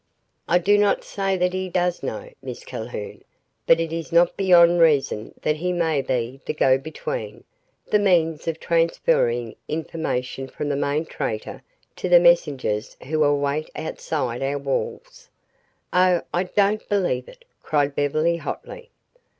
"I 0.47 0.57
do 0.57 0.79
not 0.79 1.03
say 1.03 1.37
that 1.37 1.53
he 1.53 1.69
does 1.69 2.01
know, 2.01 2.31
Miss 2.41 2.65
Calhoun, 2.65 3.23
but 3.67 3.79
it 3.79 3.93
is 3.93 4.11
not 4.11 4.35
beyond 4.35 4.79
reason 4.79 5.35
that 5.43 5.57
he 5.57 5.71
may 5.71 6.01
be 6.01 6.41
the 6.47 6.55
go 6.55 6.79
between, 6.79 7.43
the 7.85 7.99
means 7.99 8.47
of 8.47 8.59
transferring 8.59 9.55
information 9.67 10.47
from 10.47 10.69
the 10.69 10.75
main 10.75 11.05
traitor 11.05 11.61
to 11.97 12.09
the 12.09 12.19
messengers 12.19 12.97
who 13.09 13.23
await 13.23 13.69
outside 13.75 14.41
our 14.41 14.57
walls." 14.57 15.29
"Oh, 15.93 16.23
I 16.33 16.45
don't 16.45 16.89
believe 16.89 17.27
it!" 17.27 17.45
cried 17.61 17.93
Beverly 17.93 18.37
hotly. 18.37 18.89